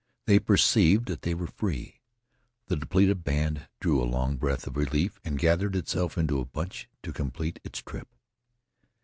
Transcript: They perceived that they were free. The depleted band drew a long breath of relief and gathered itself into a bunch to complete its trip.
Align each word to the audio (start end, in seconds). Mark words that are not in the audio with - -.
They 0.25 0.39
perceived 0.39 1.05
that 1.09 1.21
they 1.21 1.35
were 1.35 1.45
free. 1.45 2.01
The 2.69 2.75
depleted 2.75 3.23
band 3.23 3.67
drew 3.79 4.01
a 4.01 4.03
long 4.09 4.37
breath 4.37 4.65
of 4.65 4.75
relief 4.75 5.19
and 5.23 5.37
gathered 5.37 5.75
itself 5.75 6.17
into 6.17 6.39
a 6.39 6.45
bunch 6.45 6.89
to 7.03 7.13
complete 7.13 7.59
its 7.63 7.83
trip. 7.83 8.07